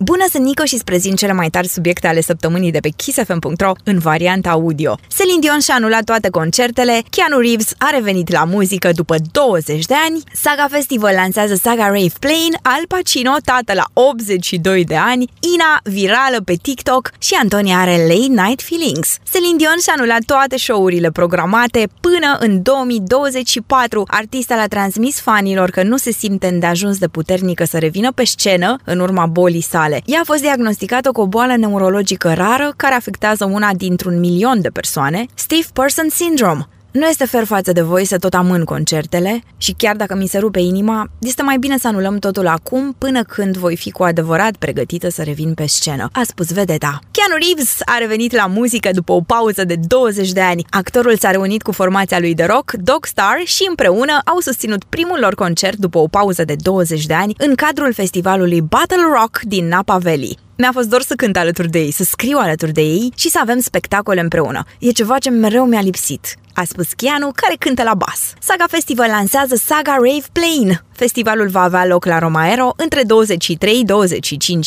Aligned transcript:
Bună, 0.00 0.24
sunt 0.30 0.44
Nico 0.44 0.64
și 0.64 0.74
îți 0.74 0.84
prezint 0.84 1.18
cele 1.18 1.32
mai 1.32 1.48
tari 1.48 1.68
subiecte 1.68 2.06
ale 2.06 2.20
săptămânii 2.20 2.70
de 2.70 2.78
pe 2.78 2.88
kissfm.ro 2.96 3.72
în 3.84 3.98
varianta 3.98 4.50
audio. 4.50 4.98
Celine 5.16 5.38
Dion 5.40 5.60
și-a 5.60 5.74
anulat 5.74 6.04
toate 6.04 6.30
concertele, 6.30 7.02
Keanu 7.10 7.38
Reeves 7.38 7.72
a 7.78 7.90
revenit 7.90 8.32
la 8.32 8.44
muzică 8.44 8.90
după 8.92 9.16
20 9.32 9.84
de 9.84 9.94
ani, 10.08 10.22
Saga 10.32 10.66
Festival 10.70 11.14
lansează 11.14 11.54
Saga 11.54 11.86
Rave 11.86 12.12
Plane, 12.20 12.58
Al 12.62 12.82
Pacino, 12.88 13.34
tată 13.44 13.72
la 13.74 13.84
82 13.92 14.84
de 14.84 14.96
ani, 14.96 15.30
Ina, 15.54 15.80
virală 15.82 16.40
pe 16.44 16.54
TikTok 16.62 17.10
și 17.18 17.34
Antonia 17.42 17.78
are 17.78 17.96
Late 17.96 18.42
Night 18.42 18.62
Feelings. 18.62 19.16
Celine 19.32 19.56
Dion 19.56 19.78
și-a 19.82 19.92
anulat 19.96 20.22
toate 20.26 20.58
show-urile 20.58 21.10
programate 21.10 21.88
până 22.00 22.36
în 22.40 22.62
2024. 22.62 24.04
Artista 24.06 24.56
l-a 24.56 24.66
transmis 24.66 25.20
fanilor 25.20 25.70
că 25.70 25.82
nu 25.82 25.96
se 25.96 26.12
simte 26.12 26.46
îndeajuns 26.46 26.98
de 26.98 27.08
puternică 27.08 27.64
să 27.64 27.78
revină 27.78 28.12
pe 28.12 28.24
scenă 28.24 28.78
în 28.84 29.00
urma 29.00 29.26
bolii 29.26 29.60
sale 29.60 29.86
sale. 29.88 30.02
Ea 30.04 30.20
a 30.20 30.24
fost 30.24 30.40
diagnosticată 30.40 31.10
cu 31.10 31.20
o 31.20 31.26
boală 31.26 31.56
neurologică 31.56 32.32
rară 32.32 32.72
care 32.76 32.94
afectează 32.94 33.44
una 33.44 33.70
dintr-un 33.74 34.18
milion 34.18 34.60
de 34.60 34.68
persoane, 34.68 35.26
Steve 35.34 35.66
Person 35.72 36.08
Syndrome. 36.08 36.68
Nu 36.98 37.06
este 37.06 37.24
fer 37.24 37.44
față 37.44 37.72
de 37.72 37.80
voi 37.80 38.04
să 38.04 38.18
tot 38.18 38.34
amân 38.34 38.64
concertele 38.64 39.42
și 39.56 39.74
chiar 39.76 39.96
dacă 39.96 40.14
mi 40.14 40.26
se 40.26 40.38
rupe 40.38 40.58
inima, 40.58 41.10
este 41.18 41.42
mai 41.42 41.58
bine 41.58 41.78
să 41.78 41.86
anulăm 41.88 42.18
totul 42.18 42.46
acum 42.46 42.94
până 42.98 43.22
când 43.22 43.56
voi 43.56 43.76
fi 43.76 43.90
cu 43.90 44.02
adevărat 44.02 44.56
pregătită 44.56 45.10
să 45.10 45.22
revin 45.22 45.54
pe 45.54 45.66
scenă, 45.66 46.08
a 46.12 46.22
spus 46.24 46.52
vedeta. 46.52 46.98
Keanu 47.10 47.34
Reeves 47.46 47.76
a 47.84 47.98
revenit 47.98 48.32
la 48.32 48.46
muzică 48.46 48.90
după 48.92 49.12
o 49.12 49.20
pauză 49.20 49.64
de 49.64 49.76
20 49.86 50.32
de 50.32 50.40
ani. 50.40 50.64
Actorul 50.70 51.16
s-a 51.16 51.30
reunit 51.30 51.62
cu 51.62 51.72
formația 51.72 52.18
lui 52.18 52.34
de 52.34 52.44
rock, 52.44 52.72
Dog 52.72 53.06
Star, 53.06 53.40
și 53.44 53.66
împreună 53.68 54.20
au 54.24 54.38
susținut 54.40 54.84
primul 54.84 55.18
lor 55.20 55.34
concert 55.34 55.76
după 55.76 55.98
o 55.98 56.08
pauză 56.08 56.44
de 56.44 56.54
20 56.62 57.06
de 57.06 57.14
ani 57.14 57.34
în 57.38 57.54
cadrul 57.54 57.92
festivalului 57.92 58.60
Battle 58.60 59.06
Rock 59.20 59.40
din 59.40 59.68
Napa 59.68 59.98
Valley. 59.98 60.38
Mi-a 60.60 60.72
fost 60.72 60.88
dor 60.88 61.02
să 61.02 61.14
cânt 61.14 61.36
alături 61.36 61.68
de 61.68 61.78
ei, 61.78 61.90
să 61.90 62.04
scriu 62.04 62.38
alături 62.38 62.72
de 62.72 62.80
ei 62.80 63.12
și 63.16 63.30
să 63.30 63.38
avem 63.40 63.60
spectacole 63.60 64.20
împreună. 64.20 64.64
E 64.78 64.90
ceva 64.90 65.18
ce 65.18 65.30
mereu 65.30 65.66
mi-a 65.66 65.80
lipsit 65.80 66.38
a 66.58 66.64
spus 66.64 66.92
Chianu, 66.92 67.30
care 67.34 67.54
cântă 67.58 67.82
la 67.82 67.94
bas. 67.94 68.32
Saga 68.40 68.64
Festival 68.68 69.08
lansează 69.08 69.54
Saga 69.54 69.92
Rave 69.92 70.26
Plane. 70.32 70.82
Festivalul 70.98 71.48
va 71.48 71.62
avea 71.62 71.86
loc 71.86 72.04
la 72.04 72.18
Romaero 72.18 72.72
între 72.76 73.02
23-25 73.02 73.06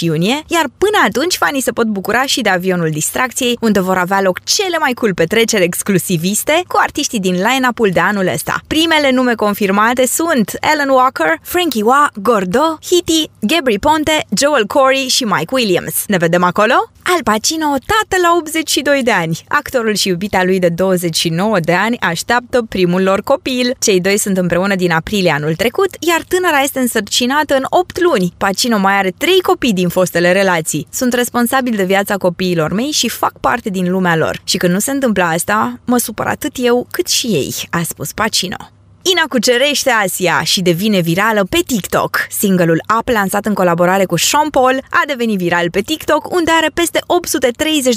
iunie, 0.00 0.42
iar 0.46 0.64
până 0.78 0.98
atunci 1.06 1.36
fanii 1.36 1.60
se 1.60 1.70
pot 1.70 1.86
bucura 1.86 2.22
și 2.22 2.40
de 2.40 2.48
avionul 2.48 2.90
distracției, 2.90 3.58
unde 3.60 3.80
vor 3.80 3.96
avea 3.96 4.22
loc 4.22 4.44
cele 4.44 4.78
mai 4.78 4.92
cool 4.92 5.14
petreceri 5.14 5.62
exclusiviste 5.62 6.62
cu 6.66 6.76
artiștii 6.80 7.20
din 7.20 7.34
line-up-ul 7.34 7.90
de 7.92 8.00
anul 8.00 8.26
ăsta. 8.26 8.60
Primele 8.66 9.10
nume 9.10 9.34
confirmate 9.34 10.06
sunt 10.06 10.56
Alan 10.60 10.88
Walker, 10.88 11.38
Frankie 11.42 11.82
Wa, 11.82 12.10
Gordo, 12.14 12.78
Hitty, 12.82 13.30
Gabri 13.40 13.78
Ponte, 13.78 14.26
Joel 14.38 14.66
Corey 14.66 15.08
și 15.08 15.24
Mike 15.24 15.54
Williams. 15.54 16.04
Ne 16.06 16.16
vedem 16.16 16.42
acolo? 16.42 16.74
Al 17.02 17.22
Pacino, 17.22 17.66
tată 17.66 18.22
la 18.22 18.34
82 18.38 19.02
de 19.02 19.10
ani. 19.10 19.40
Actorul 19.48 19.94
și 19.94 20.08
iubita 20.08 20.44
lui 20.44 20.58
de 20.58 20.68
29 20.68 21.60
de 21.60 21.72
ani 21.72 21.98
așteaptă 22.00 22.62
primul 22.68 23.02
lor 23.02 23.22
copil. 23.22 23.76
Cei 23.78 24.00
doi 24.00 24.18
sunt 24.18 24.36
împreună 24.36 24.74
din 24.74 24.92
aprilie 24.92 25.30
anul 25.30 25.54
trecut, 25.54 25.88
iar 25.98 26.17
tânăra 26.22 26.58
este 26.58 26.78
însărcinată 26.78 27.54
în 27.54 27.64
8 27.68 28.00
luni. 28.00 28.32
Pacino 28.36 28.78
mai 28.78 28.98
are 28.98 29.10
3 29.18 29.40
copii 29.40 29.72
din 29.72 29.88
fostele 29.88 30.32
relații. 30.32 30.86
Sunt 30.90 31.12
responsabil 31.12 31.76
de 31.76 31.84
viața 31.84 32.16
copiilor 32.16 32.72
mei 32.72 32.90
și 32.90 33.08
fac 33.08 33.38
parte 33.40 33.70
din 33.70 33.90
lumea 33.90 34.16
lor. 34.16 34.40
Și 34.44 34.56
când 34.56 34.72
nu 34.72 34.78
se 34.78 34.90
întâmplă 34.90 35.22
asta, 35.22 35.80
mă 35.84 35.98
supăr 35.98 36.26
atât 36.26 36.52
eu 36.56 36.86
cât 36.90 37.06
și 37.06 37.26
ei, 37.26 37.54
a 37.70 37.82
spus 37.82 38.12
Pacino. 38.12 38.77
Ina 39.10 39.24
cucerește 39.28 39.90
Asia 39.90 40.40
și 40.42 40.62
devine 40.62 41.00
virală 41.00 41.44
pe 41.50 41.58
TikTok. 41.66 42.26
Singleul 42.30 42.82
Up, 42.98 43.08
lansat 43.08 43.46
în 43.46 43.54
colaborare 43.54 44.04
cu 44.04 44.16
Sean 44.16 44.48
Paul, 44.48 44.78
a 44.90 45.02
devenit 45.06 45.38
viral 45.38 45.70
pe 45.70 45.80
TikTok, 45.80 46.32
unde 46.34 46.50
are 46.50 46.70
peste 46.74 46.98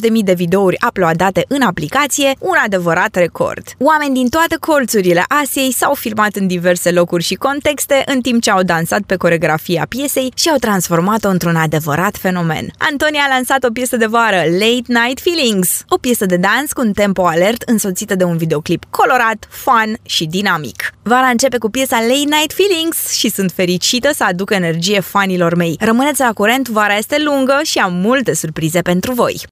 830.000 0.09 0.23
de 0.23 0.34
videouri 0.34 0.78
uploadate 0.88 1.45
în 1.48 1.62
aplicație, 1.62 2.36
un 2.39 2.56
adevărat 2.66 3.16
record. 3.16 3.64
Oameni 3.78 4.14
din 4.14 4.30
toate 4.30 4.56
colțurile 4.59 5.23
Asiei 5.27 5.73
s-au 5.73 5.94
filmat 5.94 6.36
în 6.36 6.48
diverse 6.48 6.92
locuri 6.92 7.23
și 7.23 7.36
contexte, 7.36 8.04
în 8.05 8.21
timp 8.21 8.42
ce 8.42 8.52
au 8.52 8.64
dansat 8.64 9.02
pe 9.02 9.16
coregrafia 9.16 9.86
piesei 9.89 10.32
și 10.36 10.50
au 10.50 10.58
transformat-o 10.58 11.30
într-un 11.30 11.55
adevărat 11.55 12.17
fenomen. 12.17 12.71
Antonia 12.77 13.21
a 13.26 13.33
lansat 13.33 13.64
o 13.64 13.71
piesă 13.71 13.98
de 13.98 14.05
vară, 14.05 14.44
Late 14.52 15.00
Night 15.00 15.20
Feelings, 15.20 15.83
o 15.88 15.98
piesă 15.98 16.26
de 16.26 16.38
dans 16.38 16.71
cu 16.71 16.82
un 16.82 16.94
tempo 16.94 17.26
alert 17.26 17.61
însoțită 17.61 18.16
de 18.16 18.23
un 18.23 18.38
videoclip 18.38 18.83
colorat, 18.89 19.48
fun 19.50 19.98
și 20.04 20.26
dinamic. 20.26 20.94
Vara 21.04 21.28
începe 21.28 21.58
cu 21.58 21.70
piesa 21.70 22.00
Late 22.00 22.14
Night 22.14 22.54
Feelings 22.54 23.12
și 23.12 23.30
sunt 23.30 23.52
fericită 23.52 24.10
să 24.14 24.23
aduc 24.23 24.52
energie 24.52 25.00
fanilor 25.00 25.56
mei. 25.56 25.78
Rămâneți 25.80 26.22
la 26.22 26.34
curent, 26.34 26.70
vara 26.70 26.95
este 26.98 27.23
lungă 27.23 27.60
și 27.64 27.80
am 27.80 27.94
multe 27.94 28.34
surprize 28.34 28.82
pentru 28.82 29.14
voi. 29.14 29.39